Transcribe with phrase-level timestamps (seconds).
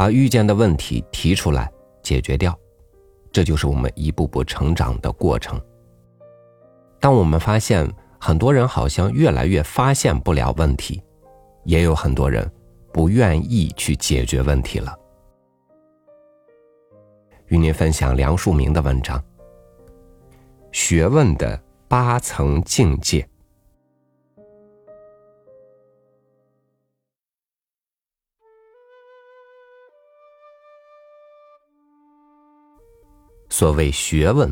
[0.00, 1.70] 把遇见的问题提出来
[2.02, 2.58] 解决掉，
[3.30, 5.60] 这就是我们一步步成长的过程。
[6.98, 7.86] 当我们发现
[8.18, 11.02] 很多人好像越来越发现不了问题，
[11.64, 12.50] 也有很多人
[12.94, 14.96] 不愿意去解决问题了。
[17.48, 19.18] 与您分享梁漱溟的文章
[20.72, 23.20] 《学问的八层境界》。
[33.60, 34.50] 所谓学问，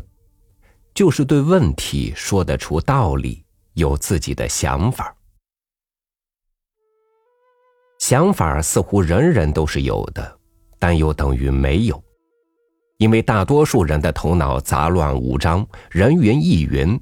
[0.93, 5.15] 就是对问题说得出道理，有自己的想法。
[7.97, 10.37] 想法似乎人人都是有的，
[10.77, 11.99] 但又等于没有，
[12.97, 16.95] 因为大多数人的头脑杂乱无章，人云亦云，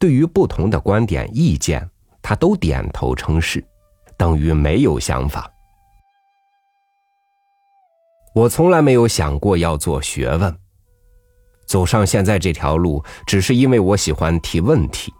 [0.00, 1.88] 对于不同的观点意见，
[2.20, 3.64] 他都点头称是，
[4.16, 5.48] 等于没有想法。
[8.34, 10.61] 我从来没有想过要做学问。
[11.72, 15.10] 走上现在这条路，只是因为我喜欢提问题。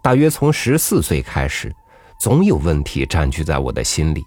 [0.00, 1.74] 大约从十四岁开始，
[2.20, 4.22] 总有问题占据在我的心里。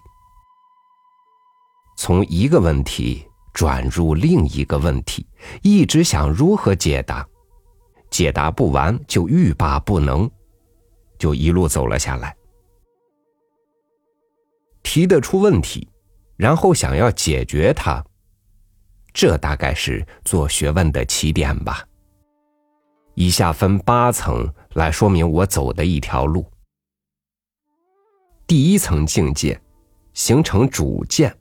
[1.96, 5.26] 从一个问题转入另一个问题，
[5.62, 7.26] 一直想如何解答，
[8.10, 10.30] 解答不完就欲罢不能，
[11.18, 12.36] 就一路走了下来。
[14.82, 15.88] 提得出问题，
[16.36, 18.04] 然后想要解决它。
[19.12, 21.86] 这大概是做学问的起点吧。
[23.14, 26.50] 以下分八层来说明我走的一条路。
[28.46, 29.60] 第一层境界，
[30.14, 31.34] 形成主见。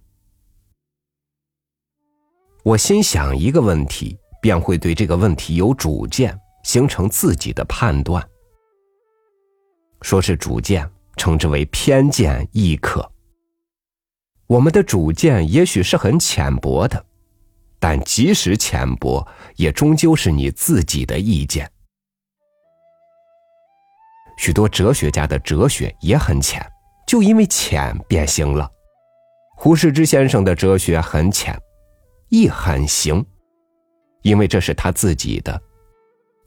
[2.63, 8.25] 我心想一个问题，便会对这个问题有主见，形成自己的判断。
[10.01, 13.09] 说是主见，称之为偏见亦可。
[14.47, 17.05] 我们的主见也许是很浅薄的。
[17.81, 21.67] 但即使浅薄，也终究是你自己的意见。
[24.37, 26.63] 许多哲学家的哲学也很浅，
[27.07, 28.69] 就因为浅便行了。
[29.57, 31.59] 胡适之先生的哲学很浅，
[32.29, 33.25] 亦很行，
[34.21, 35.59] 因为这是他自己的，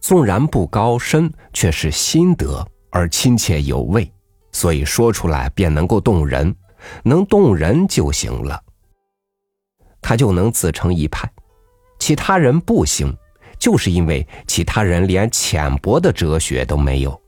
[0.01, 4.09] 纵然不高深，却是心得而亲切有味，
[4.53, 6.55] 所以说出来便能够动人，
[7.03, 8.64] 能动人就行了。
[10.07, 11.27] 他就能自成一派，
[11.99, 13.11] 其他人不行，
[13.59, 17.19] 就是因为其他人连浅薄的哲学都没有。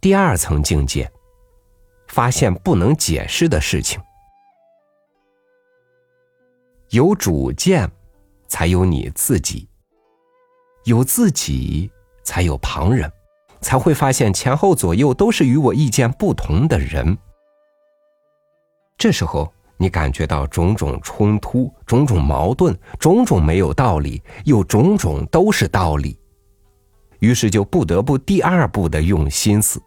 [0.00, 1.08] 第二层境界，
[2.08, 4.00] 发现不能解释的事情。
[6.90, 7.88] 有主见，
[8.48, 9.68] 才有你自己；
[10.82, 11.88] 有自己，
[12.24, 13.08] 才有旁人，
[13.60, 17.16] 才会发现前后左右都是与我意见不同的人。
[19.04, 26.18] 这时候，你感觉到种种冲突、种种矛盾、种种没有道理，又种种都是道理，
[27.18, 29.78] 于是就不得不第二步的用心思。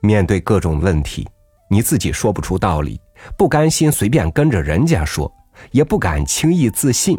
[0.00, 1.28] 面对各种问题，
[1.68, 2.98] 你自己说不出道理，
[3.36, 5.30] 不甘心随便跟着人家说，
[5.72, 7.18] 也不敢轻易自信。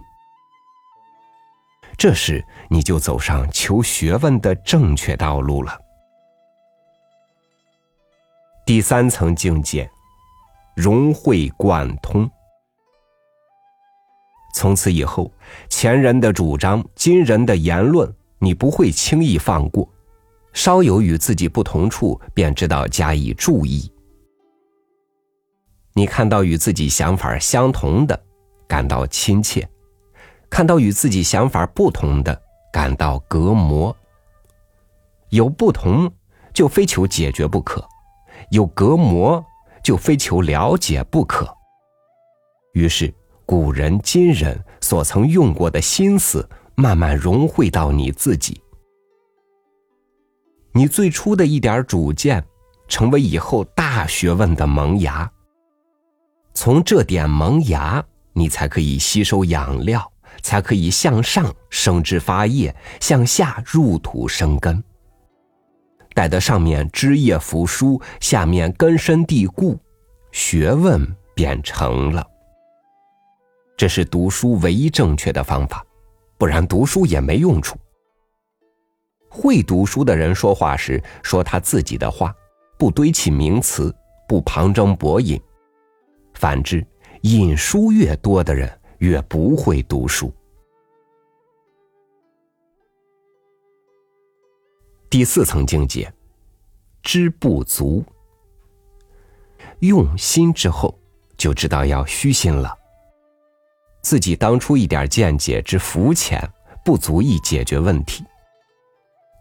[1.95, 5.84] 这时，你就走上求学问的正确道路了。
[8.65, 9.87] 第三层境界，
[10.75, 12.27] 融会贯通。
[14.55, 15.31] 从此以后，
[15.69, 19.87] 前人的主张、今人的言论，你不会轻易放过；
[20.51, 23.93] 稍有与自己不同处，便知道加以注意。
[25.93, 28.19] 你看到与自己想法相同的，
[28.67, 29.61] 感到亲切；
[30.49, 32.41] 看到与自己想法不同的，
[32.73, 33.95] 感到隔膜。
[35.29, 36.11] 有不同，
[36.51, 37.87] 就非求解决不可。
[38.51, 39.43] 有隔膜，
[39.83, 41.47] 就非求了解不可。
[42.73, 43.13] 于是，
[43.45, 48.61] 古人今人所曾用过的心思，慢慢融汇到你自己。
[50.73, 52.43] 你最初的一点主见，
[52.87, 55.31] 成为以后大学问的萌芽。
[56.53, 58.03] 从这点萌芽，
[58.33, 60.11] 你才可以吸收养料，
[60.41, 64.83] 才可以向上生枝发叶，向下入土生根。
[66.15, 69.77] 待得上面枝叶扶疏，下面根深蒂固，
[70.31, 72.25] 学问便成了。
[73.75, 75.85] 这是读书唯一正确的方法，
[76.37, 77.77] 不然读书也没用处。
[79.27, 82.33] 会读书的人说话时说他自己的话，
[82.77, 83.93] 不堆砌名词，
[84.25, 85.37] 不旁征博引；
[86.33, 86.87] 反之，
[87.23, 90.33] 引书越多的人越不会读书。
[95.09, 96.11] 第四层境界，
[97.01, 98.03] 知不足。
[99.79, 100.97] 用心之后，
[101.37, 102.73] 就知道要虚心了。
[104.01, 106.47] 自己当初一点见解之肤浅，
[106.83, 108.23] 不足以解决问题。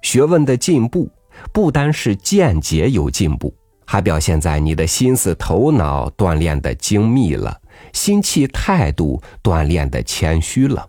[0.02, 1.10] 学问的进步，
[1.52, 3.54] 不单是见解有进步，
[3.86, 7.60] 还表现在你的心思、头脑锻炼的精密了，
[7.92, 10.86] 心气、态度锻炼的谦虚了。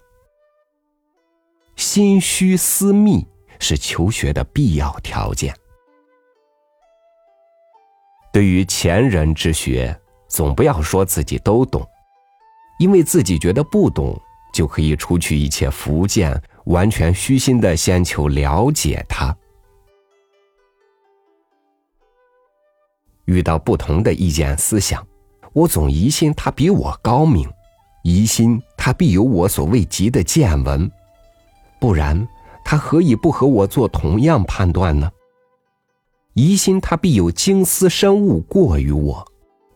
[1.75, 3.27] 心虚思密
[3.59, 5.53] 是求学的必要条件。
[8.31, 9.97] 对于前人之学，
[10.27, 11.87] 总不要说自己都懂，
[12.79, 14.19] 因为自己觉得不懂，
[14.53, 19.35] 就可以除去一切福见，完全虚心的先求了解它。
[23.25, 25.05] 遇到不同的意见思想，
[25.53, 27.49] 我总疑心他比我高明，
[28.03, 30.91] 疑心他必有我所未及的见闻，
[31.79, 32.27] 不然
[32.65, 35.11] 他何以不和我做同样判断呢？
[36.33, 39.25] 疑心他必有精思深悟过于我，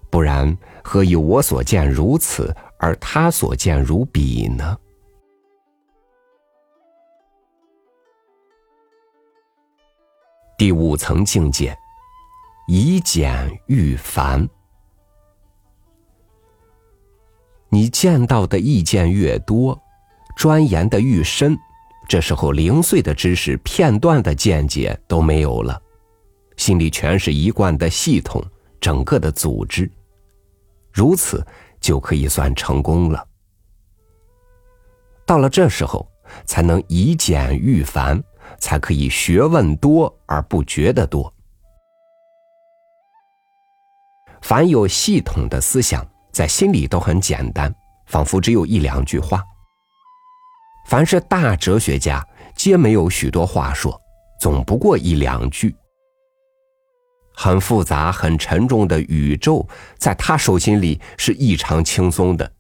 [0.10, 4.78] 不然何以我所见如此，而他所见如彼呢？
[10.58, 11.78] 第五层境界，
[12.68, 14.50] 以简喻繁。
[17.70, 19.80] 你见到的意见越多，
[20.36, 21.58] 钻研的愈深，
[22.10, 25.80] 这时候零碎的知识、片段的见解都没有了。
[26.58, 28.44] 心里全是一贯的系统，
[28.82, 29.90] 整个的组织，
[30.92, 31.46] 如此
[31.80, 33.24] 就可以算成功了。
[35.24, 36.10] 到了这时候，
[36.46, 38.20] 才能以简喻繁，
[38.58, 41.32] 才可以学问多而不觉得多。
[44.42, 47.72] 凡有系统的思想，在心里都很简单，
[48.08, 49.44] 仿佛只有一两句话。
[50.90, 53.96] 凡是大哲学家，皆没有许多话说，
[54.40, 55.76] 总不过一两句。
[57.32, 59.64] 很复杂、很沉重的宇宙，
[60.00, 62.52] 在他手心里是异常轻松的。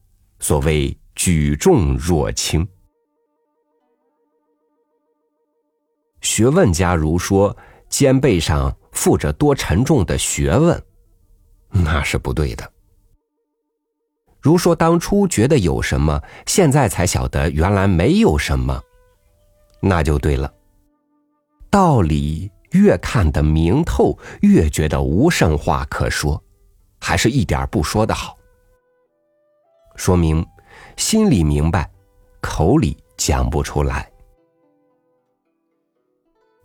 [0.41, 2.65] 所谓举重若轻。
[6.21, 7.57] 学问家如说
[7.89, 10.79] 肩背上负着多沉重的学问，
[11.69, 12.73] 那是不对的。
[14.39, 18.81] 如说当初觉得有什么，现在才晓得原来没有什么，
[19.81, 20.53] 那就对了。
[21.69, 22.51] 道理。
[22.73, 26.39] 越看得明透，越觉得无甚话可说，
[26.99, 28.37] 还是一点不说的好。
[29.95, 30.45] 说明
[30.95, 31.89] 心里明白，
[32.41, 34.07] 口里讲不出来。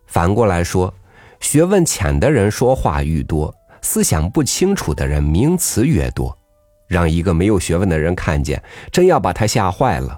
[0.07, 0.93] 反过来说，
[1.41, 6.37] 学问浅的人说话愈多，思想不清楚的人名词越多，
[6.95, 8.63] 让一个没有学问的人看见，
[8.93, 10.17] 真要把他吓坏了。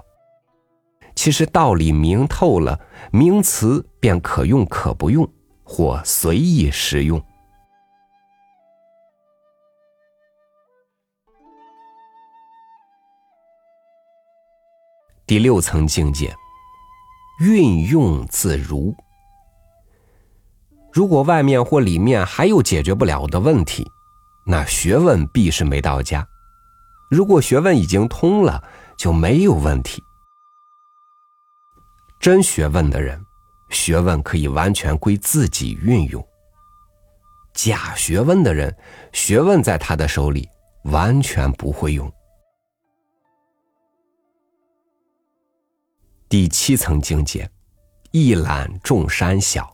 [1.15, 2.79] 其实道理明透了，
[3.11, 5.27] 名词便可用可不用。
[5.69, 7.21] 或随意使用。
[15.25, 16.33] 第六层境界，
[17.41, 18.95] 运用自如。
[20.93, 23.85] 如果外面或里面还有解决不了的问题，
[24.45, 26.21] 那学问必是没到家；
[27.09, 28.63] 如果学问已经通了，
[28.97, 30.03] 就没有问题。
[32.19, 33.23] 真学问的人。
[33.69, 36.25] 学问可以完全归自己运用。
[37.53, 38.73] 假学问的人，
[39.11, 40.47] 学问在他的手里
[40.83, 42.09] 完全不会用。
[46.29, 47.49] 第七层境界，
[48.11, 49.69] 一览众山小。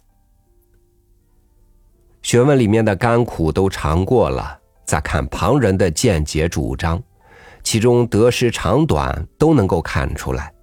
[2.24, 7.00] 学问里面的甘苦都尝过了，再看旁人的见解主张，
[7.64, 10.54] 其中得失长短都能够看出来。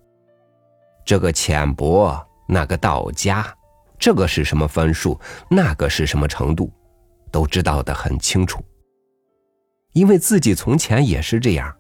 [1.05, 2.27] 这个浅薄。
[2.53, 3.47] 那个道家，
[3.97, 5.17] 这个是什么分数？
[5.49, 6.69] 那个是什么程度？
[7.31, 8.61] 都知道的很清楚。
[9.93, 11.73] 因为自己从前也是这样，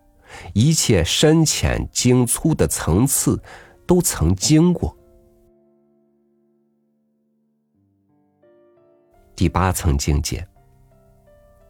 [0.55, 3.43] 一切深浅精粗的层次
[3.85, 4.97] 都曾经过。
[9.35, 10.47] 第八层境界，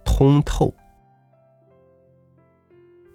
[0.05, 0.75] 通透。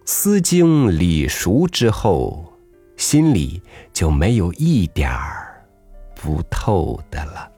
[0.07, 2.53] 思经理熟之后，
[2.95, 5.41] 心里就没有一点儿。
[6.13, 7.51] 不透的了。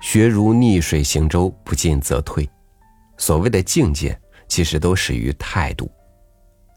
[0.00, 2.48] 学如逆水行舟，不进则退。
[3.16, 4.18] 所谓的境界，
[4.48, 5.90] 其实都始于态度。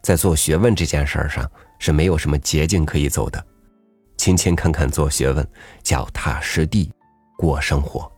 [0.03, 1.49] 在做学问这件事儿上。
[1.79, 3.45] 是没有什么捷径可以走的，
[4.17, 5.47] 勤勤恳恳做学问，
[5.83, 6.91] 脚踏实地，
[7.37, 8.11] 过生活。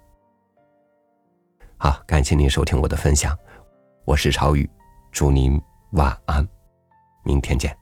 [1.78, 3.38] 好，感谢您收听我的分享，
[4.06, 4.70] 我是朝宇，
[5.12, 5.62] 祝您
[5.92, 6.48] 晚安，
[7.24, 7.79] 明天见。